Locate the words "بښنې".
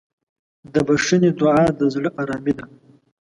0.87-1.31